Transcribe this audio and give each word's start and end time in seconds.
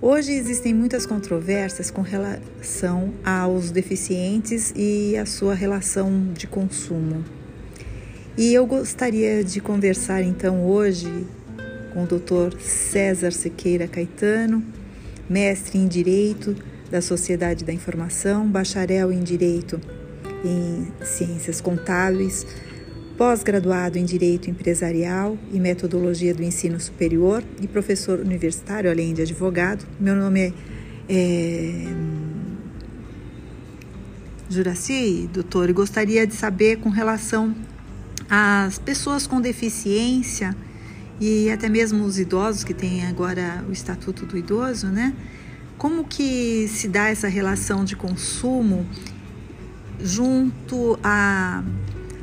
Hoje 0.00 0.32
existem 0.32 0.74
muitas 0.74 1.06
controvérsias 1.06 1.90
com 1.90 2.02
relação 2.02 3.14
aos 3.24 3.70
deficientes 3.70 4.70
e 4.76 5.16
a 5.16 5.24
sua 5.24 5.54
relação 5.54 6.34
de 6.34 6.46
consumo. 6.46 7.24
E 8.36 8.52
eu 8.52 8.66
gostaria 8.66 9.42
de 9.42 9.58
conversar 9.58 10.22
então 10.22 10.66
hoje 10.66 11.08
com 11.94 12.04
o 12.04 12.06
Dr. 12.06 12.60
César 12.60 13.30
Sequeira 13.30 13.88
Caetano, 13.88 14.62
mestre 15.30 15.78
em 15.78 15.88
Direito 15.88 16.54
da 16.90 17.00
Sociedade 17.00 17.64
da 17.64 17.72
Informação, 17.72 18.46
bacharel 18.46 19.10
em 19.10 19.22
Direito 19.22 19.80
em 20.44 20.88
Ciências 21.06 21.62
Contábeis, 21.62 22.46
pós-graduado 23.16 23.96
em 23.98 24.04
Direito 24.04 24.50
Empresarial 24.50 25.38
e 25.50 25.58
Metodologia 25.58 26.34
do 26.34 26.42
Ensino 26.42 26.78
Superior 26.78 27.42
e 27.60 27.66
professor 27.66 28.20
universitário, 28.20 28.90
além 28.90 29.14
de 29.14 29.22
advogado. 29.22 29.86
Meu 29.98 30.14
nome 30.14 30.40
é, 30.40 30.52
é 31.08 31.94
Juraci, 34.50 35.28
doutor, 35.32 35.70
e 35.70 35.72
gostaria 35.72 36.26
de 36.26 36.34
saber 36.34 36.76
com 36.76 36.90
relação 36.90 37.54
às 38.28 38.78
pessoas 38.78 39.26
com 39.26 39.40
deficiência 39.40 40.54
e 41.18 41.50
até 41.50 41.68
mesmo 41.68 42.04
os 42.04 42.18
idosos 42.18 42.64
que 42.64 42.74
têm 42.74 43.06
agora 43.06 43.64
o 43.66 43.72
Estatuto 43.72 44.26
do 44.26 44.36
Idoso, 44.36 44.88
né? 44.88 45.14
Como 45.78 46.04
que 46.04 46.68
se 46.68 46.86
dá 46.86 47.08
essa 47.08 47.28
relação 47.28 47.84
de 47.84 47.96
consumo 47.96 48.86
junto 50.00 50.98
à 51.02 51.64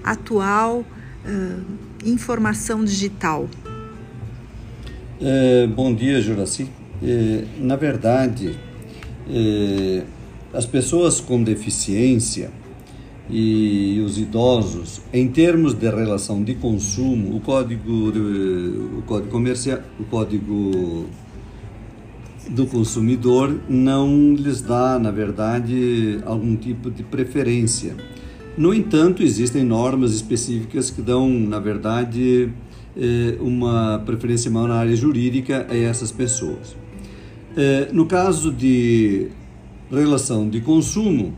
atual 0.03 0.79
uh, 1.25 1.63
informação 2.05 2.83
digital? 2.83 3.47
É, 5.21 5.67
bom 5.67 5.93
dia, 5.93 6.19
Juraci. 6.21 6.67
É, 7.01 7.45
na 7.59 7.75
verdade, 7.75 8.57
é, 9.29 10.03
as 10.53 10.65
pessoas 10.65 11.19
com 11.19 11.41
deficiência 11.43 12.51
e 13.29 14.01
os 14.05 14.17
idosos, 14.17 15.01
em 15.13 15.27
termos 15.27 15.73
de 15.73 15.89
relação 15.89 16.43
de 16.43 16.55
consumo, 16.55 17.35
o 17.35 17.39
código, 17.39 18.09
o 18.99 19.01
código 19.03 19.31
comercial, 19.31 19.79
o 19.99 20.03
código 20.03 21.07
do 22.49 22.65
consumidor 22.67 23.57
não 23.69 24.33
lhes 24.33 24.61
dá, 24.61 24.99
na 24.99 25.09
verdade, 25.11 26.19
algum 26.25 26.55
tipo 26.55 26.91
de 26.91 27.03
preferência. 27.03 27.95
No 28.55 28.71
entanto, 28.71 29.23
existem 29.23 29.63
normas 29.63 30.13
específicas 30.13 30.91
que 30.91 31.01
dão, 31.01 31.27
na 31.27 31.59
verdade, 31.59 32.49
eh, 32.95 33.35
uma 33.39 34.01
preferência 34.05 34.51
maior 34.51 34.67
na 34.67 34.75
área 34.75 34.95
jurídica 34.95 35.65
a 35.67 35.75
essas 35.75 36.11
pessoas. 36.11 36.75
Eh, 37.57 37.89
no 37.91 38.05
caso 38.05 38.51
de 38.51 39.29
relação 39.91 40.47
de 40.47 40.61
consumo, 40.61 41.33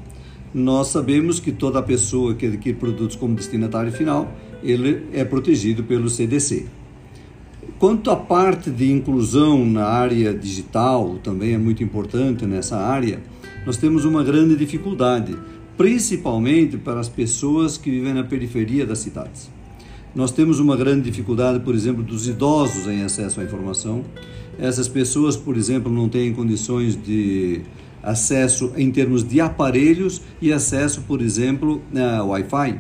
nós 0.54 0.88
sabemos 0.88 1.40
que 1.40 1.54
toda 1.54 1.82
pessoa 1.82 2.34
que 2.34 2.48
adquire 2.48 2.78
produtos 2.78 3.16
como 3.16 3.34
destinatário 3.34 3.94
final, 3.94 4.30
ele 4.62 5.04
é 5.14 5.24
protegido 5.24 5.84
pelo 5.84 6.10
CDC. 6.10 6.66
Quanto 7.80 8.12
à 8.12 8.16
parte 8.18 8.70
de 8.70 8.92
inclusão 8.92 9.66
na 9.66 9.86
área 9.86 10.34
digital, 10.34 11.18
também 11.24 11.54
é 11.54 11.58
muito 11.58 11.82
importante 11.82 12.46
nessa 12.46 12.78
área, 12.78 13.22
nós 13.66 13.78
temos 13.78 14.06
uma 14.06 14.24
grande 14.24 14.56
dificuldade, 14.56 15.36
principalmente 15.78 16.78
para 16.78 17.00
as 17.00 17.09
pessoas 17.09 17.78
que 17.78 17.90
vivem 17.90 18.14
na 18.14 18.23
periferia 18.23 18.86
das 18.86 19.00
cidades. 19.00 19.50
Nós 20.16 20.31
temos 20.31 20.59
uma 20.59 20.78
grande 20.78 21.09
dificuldade, 21.09 21.59
por 21.59 21.76
exemplo, 21.76 22.02
dos 22.02 22.28
idosos 22.28 22.88
em 22.88 23.04
acesso 23.04 23.42
à 23.42 23.44
informação. 23.44 24.03
Essas 24.58 24.88
pessoas, 24.88 25.36
por 25.36 25.58
exemplo, 25.58 25.91
não 25.91 26.08
têm 26.08 26.34
condições 26.34 26.96
de 26.96 27.62
acesso 28.02 28.72
em 28.78 28.90
termos 28.91 29.28
de 29.28 29.41
aparelhos 29.41 30.22
e 30.41 30.53
acesso, 30.53 31.02
por 31.02 31.22
exemplo, 31.22 31.81
a 31.94 32.24
Wi-Fi. 32.24 32.80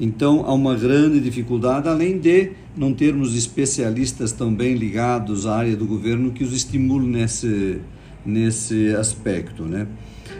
Então 0.00 0.44
há 0.46 0.54
uma 0.54 0.74
grande 0.74 1.20
dificuldade, 1.20 1.88
além 1.88 2.18
de 2.18 2.52
não 2.76 2.92
termos 2.92 3.36
especialistas 3.36 4.32
também 4.32 4.74
ligados 4.74 5.46
à 5.46 5.56
área 5.56 5.76
do 5.76 5.84
governo 5.84 6.30
que 6.30 6.44
os 6.44 6.52
estimulem 6.52 7.08
nesse, 7.08 7.80
nesse 8.24 8.94
aspecto. 8.94 9.64
Né? 9.64 9.86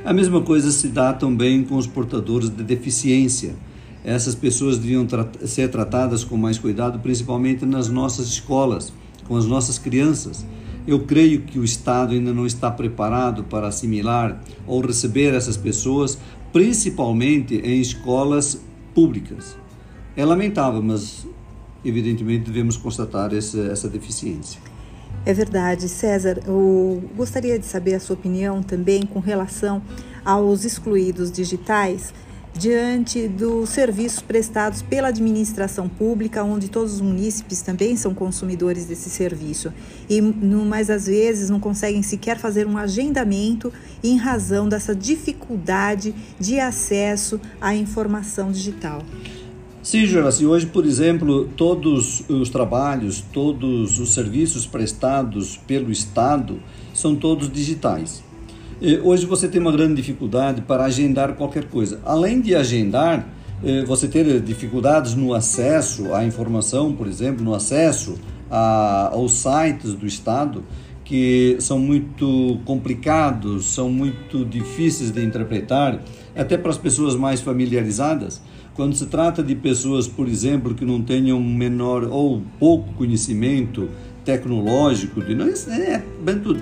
A 0.04 0.12
mesma 0.12 0.40
coisa 0.40 0.70
se 0.70 0.88
dá 0.88 1.12
também 1.12 1.62
com 1.64 1.76
os 1.76 1.86
portadores 1.86 2.48
de 2.48 2.62
deficiência. 2.62 3.54
Essas 4.04 4.34
pessoas 4.34 4.78
deviam 4.78 5.04
tra 5.04 5.28
ser 5.44 5.68
tratadas 5.70 6.24
com 6.24 6.36
mais 6.36 6.58
cuidado, 6.58 6.98
principalmente 7.00 7.66
nas 7.66 7.88
nossas 7.88 8.28
escolas, 8.28 8.92
com 9.26 9.36
as 9.36 9.44
nossas 9.44 9.78
crianças. 9.78 10.46
Eu 10.86 11.00
creio 11.00 11.42
que 11.42 11.58
o 11.58 11.64
Estado 11.64 12.14
ainda 12.14 12.32
não 12.32 12.46
está 12.46 12.70
preparado 12.70 13.44
para 13.44 13.68
assimilar 13.68 14.40
ou 14.66 14.80
receber 14.80 15.34
essas 15.34 15.56
pessoas, 15.56 16.18
principalmente 16.52 17.56
em 17.56 17.80
escolas 17.80 18.62
públicas. 18.94 19.56
É 20.16 20.24
lamentável, 20.24 20.82
mas 20.82 21.26
evidentemente 21.84 22.46
devemos 22.46 22.76
constatar 22.76 23.34
essa, 23.34 23.60
essa 23.60 23.88
deficiência. 23.88 24.60
É 25.28 25.34
verdade, 25.34 25.90
César. 25.90 26.40
Eu 26.46 27.02
gostaria 27.14 27.58
de 27.58 27.66
saber 27.66 27.96
a 27.96 28.00
sua 28.00 28.14
opinião 28.14 28.62
também 28.62 29.02
com 29.02 29.20
relação 29.20 29.82
aos 30.24 30.64
excluídos 30.64 31.30
digitais 31.30 32.14
diante 32.54 33.28
dos 33.28 33.68
serviços 33.68 34.22
prestados 34.22 34.80
pela 34.80 35.08
administração 35.08 35.86
pública, 35.86 36.42
onde 36.42 36.70
todos 36.70 36.94
os 36.94 37.02
munícipes 37.02 37.60
também 37.60 37.94
são 37.94 38.14
consumidores 38.14 38.86
desse 38.86 39.10
serviço. 39.10 39.70
E, 40.08 40.18
no, 40.18 40.64
mas 40.64 40.88
às 40.88 41.04
vezes, 41.04 41.50
não 41.50 41.60
conseguem 41.60 42.02
sequer 42.02 42.38
fazer 42.38 42.66
um 42.66 42.78
agendamento 42.78 43.70
em 44.02 44.16
razão 44.16 44.66
dessa 44.66 44.94
dificuldade 44.94 46.14
de 46.40 46.58
acesso 46.58 47.38
à 47.60 47.74
informação 47.74 48.50
digital. 48.50 49.02
Sim, 49.80 50.04
Joraci, 50.06 50.44
hoje, 50.44 50.66
por 50.66 50.84
exemplo, 50.84 51.48
todos 51.56 52.28
os 52.28 52.50
trabalhos, 52.50 53.24
todos 53.32 54.00
os 54.00 54.12
serviços 54.12 54.66
prestados 54.66 55.56
pelo 55.56 55.90
Estado 55.90 56.58
são 56.92 57.14
todos 57.14 57.50
digitais. 57.50 58.22
Hoje 59.02 59.24
você 59.24 59.48
tem 59.48 59.60
uma 59.60 59.72
grande 59.72 59.94
dificuldade 59.94 60.62
para 60.62 60.84
agendar 60.84 61.34
qualquer 61.34 61.64
coisa. 61.64 62.00
Além 62.04 62.40
de 62.40 62.54
agendar, 62.54 63.26
você 63.86 64.08
ter 64.08 64.40
dificuldades 64.40 65.14
no 65.14 65.32
acesso 65.32 66.12
à 66.12 66.24
informação, 66.24 66.92
por 66.92 67.06
exemplo, 67.06 67.44
no 67.44 67.54
acesso 67.54 68.16
a, 68.50 69.10
aos 69.12 69.32
sites 69.32 69.94
do 69.94 70.06
Estado, 70.06 70.64
que 71.04 71.56
são 71.60 71.78
muito 71.78 72.58
complicados, 72.64 73.64
são 73.64 73.88
muito 73.88 74.44
difíceis 74.44 75.10
de 75.10 75.24
interpretar, 75.24 76.02
até 76.36 76.58
para 76.58 76.70
as 76.70 76.78
pessoas 76.78 77.14
mais 77.14 77.40
familiarizadas. 77.40 78.42
Quando 78.78 78.94
se 78.94 79.06
trata 79.06 79.42
de 79.42 79.56
pessoas, 79.56 80.06
por 80.06 80.28
exemplo, 80.28 80.72
que 80.72 80.84
não 80.84 81.02
tenham 81.02 81.42
menor 81.42 82.04
ou 82.04 82.40
pouco 82.60 82.92
conhecimento 82.92 83.88
tecnológico, 84.24 85.20
de, 85.20 85.34
não 85.34 85.46
é, 85.46 85.94
é 85.94 86.02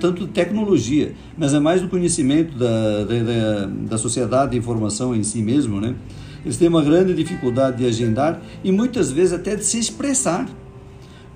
tanto 0.01 0.25
tecnologia, 0.25 1.13
mas 1.37 1.53
é 1.53 1.59
mais 1.59 1.83
o 1.83 1.87
conhecimento 1.87 2.57
da, 2.57 3.03
da, 3.03 3.65
da 3.67 3.97
sociedade 3.99 4.53
de 4.53 4.57
informação 4.57 5.15
em 5.15 5.21
si 5.21 5.43
mesmo, 5.43 5.79
né? 5.79 5.93
Eles 6.43 6.57
têm 6.57 6.67
uma 6.67 6.81
grande 6.81 7.13
dificuldade 7.13 7.77
de 7.77 7.85
agendar 7.85 8.41
e 8.63 8.71
muitas 8.71 9.11
vezes 9.11 9.33
até 9.33 9.55
de 9.55 9.63
se 9.63 9.77
expressar. 9.77 10.49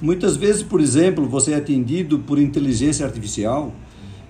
Muitas 0.01 0.35
vezes, 0.35 0.63
por 0.63 0.81
exemplo, 0.81 1.27
você 1.27 1.51
é 1.51 1.57
atendido 1.57 2.17
por 2.17 2.39
inteligência 2.39 3.05
artificial 3.05 3.71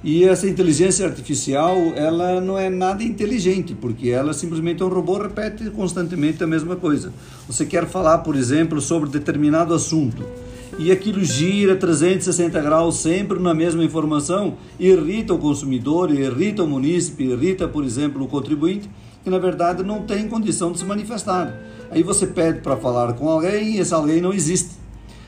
e 0.03 0.23
essa 0.23 0.47
inteligência 0.47 1.05
artificial 1.05 1.75
ela 1.95 2.41
não 2.41 2.57
é 2.57 2.69
nada 2.69 3.03
inteligente 3.03 3.75
porque 3.75 4.09
ela 4.09 4.33
simplesmente 4.33 4.81
é 4.81 4.85
um 4.85 4.89
robô 4.89 5.17
repete 5.17 5.69
constantemente 5.69 6.43
a 6.43 6.47
mesma 6.47 6.75
coisa. 6.75 7.13
Você 7.47 7.65
quer 7.65 7.85
falar, 7.85 8.19
por 8.19 8.35
exemplo, 8.35 8.81
sobre 8.81 9.09
determinado 9.09 9.73
assunto 9.73 10.25
e 10.79 10.91
aquilo 10.91 11.23
gira 11.23 11.75
360 11.75 12.59
graus 12.61 12.97
sempre 12.97 13.37
na 13.39 13.53
mesma 13.53 13.83
informação, 13.83 14.55
irrita 14.79 15.33
o 15.33 15.37
consumidor, 15.37 16.09
irrita 16.11 16.63
o 16.63 16.67
munícipe, 16.67 17.23
irrita, 17.23 17.67
por 17.67 17.83
exemplo, 17.83 18.23
o 18.23 18.27
contribuinte, 18.27 18.89
que 19.23 19.29
na 19.29 19.37
verdade 19.37 19.83
não 19.83 20.01
tem 20.01 20.27
condição 20.27 20.71
de 20.71 20.79
se 20.79 20.85
manifestar. 20.85 21.53
Aí 21.91 22.01
você 22.01 22.25
pede 22.25 22.61
para 22.61 22.77
falar 22.77 23.13
com 23.13 23.29
alguém 23.29 23.75
e 23.75 23.79
esse 23.79 23.93
alguém 23.93 24.21
não 24.21 24.33
existe. 24.33 24.81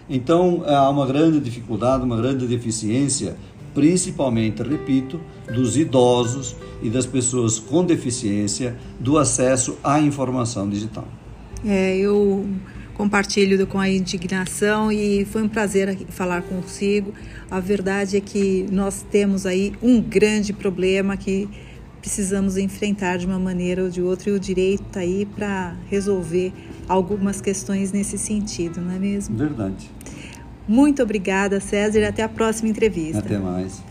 Então 0.10 0.64
há 0.66 0.90
uma 0.90 1.06
grande 1.06 1.40
dificuldade, 1.40 2.04
uma 2.04 2.18
grande 2.18 2.48
deficiência, 2.48 3.36
principalmente, 3.74 4.62
repito, 4.64 5.20
dos 5.54 5.78
idosos 5.78 6.56
e 6.82 6.90
das 6.90 7.06
pessoas 7.06 7.60
com 7.60 7.84
deficiência 7.84 8.76
do 9.00 9.18
acesso 9.18 9.78
à 9.84 10.00
informação 10.00 10.70
digital. 10.70 11.08
É, 11.66 11.98
eu 11.98 12.46
compartilho 12.94 13.66
com 13.66 13.80
a 13.80 13.90
indignação 13.90 14.92
e 14.92 15.26
foi 15.26 15.44
um 15.44 15.50
prazer 15.50 15.98
falar 16.10 16.44
consigo. 16.44 17.14
A 17.50 17.60
verdade 17.60 18.18
é 18.18 18.22
que 18.22 18.66
nós 18.72 19.06
temos 19.10 19.46
aí 19.46 19.74
um 19.82 20.02
grande 20.02 20.54
problema 20.54 21.18
que 21.18 21.50
precisamos 22.00 22.58
enfrentar 22.58 23.18
de 23.18 23.26
uma 23.26 23.40
maneira 23.40 23.84
ou 23.84 23.90
de 23.90 24.02
outra 24.02 24.30
e 24.30 24.34
o 24.34 24.40
direito 24.40 24.84
está 24.84 25.00
aí 25.00 25.26
para 25.26 25.74
resolver 25.90 26.52
algumas 26.88 27.40
questões 27.40 27.94
nesse 27.94 28.18
sentido, 28.18 28.82
não 28.82 28.92
é 28.92 29.00
mesmo? 29.00 29.38
Verdade. 29.38 29.90
Muito 30.68 31.04
obrigada, 31.04 31.60
César, 31.60 32.00
e 32.00 32.06
até 32.06 32.24
a 32.24 32.30
próxima 32.30 32.70
entrevista. 32.70 33.20
Até 33.20 33.38
mais. 33.38 33.82